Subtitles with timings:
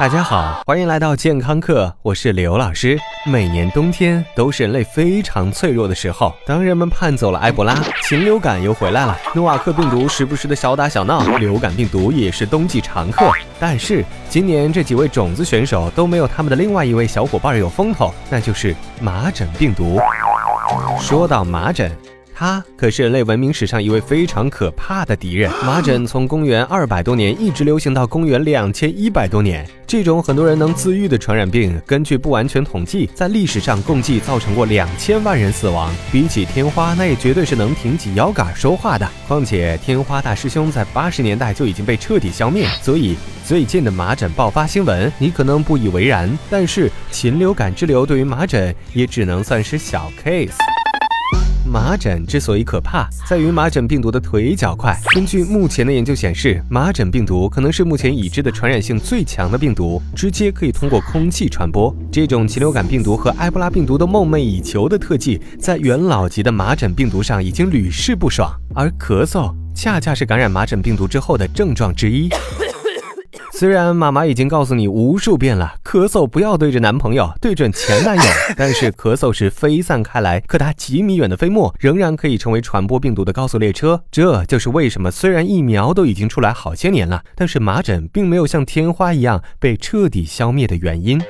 [0.00, 2.98] 大家好，欢迎来到健康课，我是刘老师。
[3.26, 7.74] 每年冬天都是人类非常脆弱的时候，当人们盼走了埃博拉，
[8.04, 13.30] 禽流感又回来了，诺瓦克病毒时不时的小打小闹，流感病毒也是冬季常客。
[13.58, 20.00] 但是今年这几位种子选手都没有他们的另外一位小伙伴有风头，那就是麻疹病毒。
[20.98, 21.94] 说到麻疹。
[22.40, 25.52] 它可是人类文明史上一位非常可怕的敌人。
[25.62, 29.68] 麻疹从公元二百多年一直流行到公元两千一百多年。
[29.86, 35.94] 这种很多人能自愈的传染病，根据不完全统计，在历史上共计造成过两千万人死亡。
[36.10, 39.06] 比起天花，那也绝对是能挺起腰杆说话的。
[39.28, 46.30] 况且天花大师兄在八十年代就已经被彻底消灭，所以最近的麻疹爆发新闻，你可能不以为然。
[46.48, 50.54] 但是禽流感之流对于麻疹也只能算是小 case。
[51.90, 54.96] 麻疹之所以可怕，在于麻疹病毒的腿脚快。
[55.12, 61.92] 根据目前的研究显示，麻疹病毒可能是目前已知的传染性最强的病毒，直接可以通过空气传播。
[62.08, 68.48] 这种禽流感病毒和埃博拉病毒都梦寐以求的特技，在元老级的麻疹病毒上已经屡试不爽。
[68.72, 72.28] 而咳嗽恰恰是感染麻疹病毒之后的症状之一。
[73.52, 78.22] 虽然妈妈已经告诉你无数遍了，咳嗽不要对着男朋友，对准前男友，
[78.56, 84.02] 但是咳嗽时飞散开来、可达几米远的飞沫，仍然可以成为传播病毒的高速列车。
[84.10, 91.20] 这就是为什么虽然疫苗都已经出来好些年了，但是麻疹并没有像天花一样被彻底消灭的原因。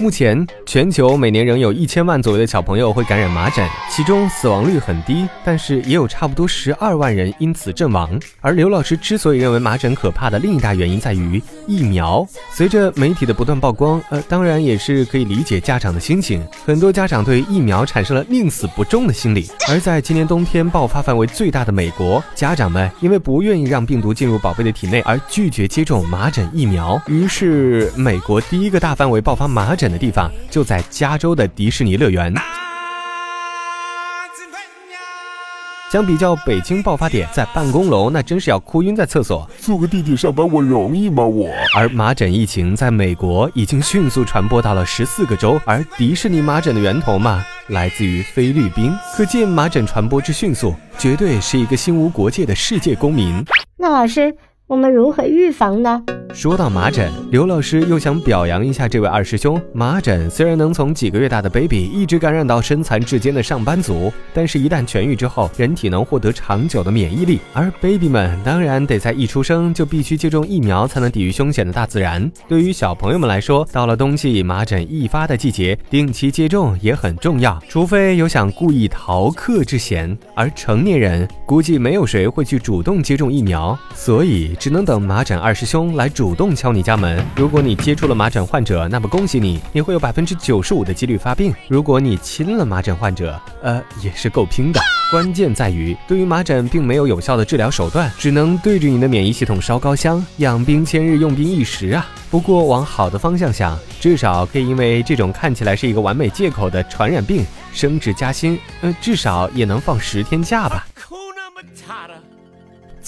[0.00, 8.18] 目前，全球每年仍有一千万左右的小朋友会感染麻疹，其中死亡率很低，但是也有差不多十二万人因此阵亡。
[8.40, 12.26] 而刘老师之所以认为麻疹可怕的另一大原因在于疫苗。
[12.50, 16.42] 随着媒体的不断曝光，呃，当然也是可以理解家长的心情。
[16.64, 19.50] 很多家长对疫苗产生了宁死不忠的心理。
[19.68, 26.98] 而在今年冬天爆发范围最大的美国，家长们因为不愿意让病毒进入宝贝的体内而拒绝接种麻疹疫苗。
[27.06, 29.89] 于是，美国第一个大范围爆发麻疹。
[29.90, 32.34] 的地方就在加州的迪士尼乐园。
[35.90, 39.50] 相比较北京爆发点在办公楼，那真是要哭晕在厕所。
[39.58, 41.24] 坐个地铁上班我容易吗？
[41.24, 41.50] 我。
[41.76, 48.92] 而麻疹疫情在美国已经迅速传播到了十四个州，而迪士尼麻疹的源头嘛，来自于菲律宾。
[49.16, 53.44] 可见麻疹传播之迅速，绝对是一个心无国界的世界公民。
[53.76, 54.36] 那老师，
[54.68, 56.04] 我们如何预防呢？
[56.32, 59.60] 说到麻疹，刘老师又想表扬一下这位二师兄。
[59.72, 67.40] 麻疹虽然能从几个月大的 baby 一直感染到身残志坚的上班族，但是，一旦痊愈之后，人体能获得长久的免疫力。
[67.52, 72.30] 而 baby 们当然得在一出生就必须接种疫苗，才能抵御凶险的大自然。
[72.48, 77.60] 对于小朋友们来说，到了冬季麻疹易发的季节，定期接种也很重要。
[77.68, 86.08] 除非有想故意逃课之嫌，而成年人估计没有谁会去主动接种疫苗，所以只能等麻疹二师兄来。
[86.20, 87.24] 主动敲你家门。
[87.34, 91.50] 如果你接触了麻疹患者，那么恭喜你，你会有百分之九十五的几率发病。
[91.66, 94.78] 如果你亲了麻疹患者，呃，也是够拼的。
[95.10, 102.06] 关键在于，对于麻疹并没有有效的治疗手段，只能对着你的免疫系统烧高香，养兵千日，用兵一时啊。
[102.30, 110.86] 不过往好的方向想，至少可以因为这种看起来是一个完美借口的传染病升职加薪，呃，至少也能放十天假吧。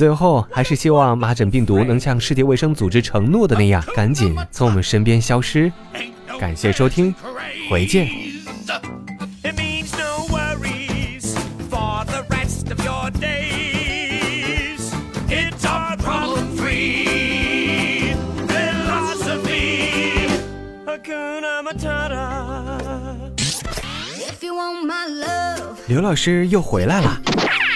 [0.00, 5.70] 最后，还是希望麻疹病毒能像世界卫生组织承诺的那样，赶紧从我们身边消失。
[6.38, 7.14] 感谢收听，
[7.68, 8.08] 回见。
[25.86, 27.20] 刘老师又回来了。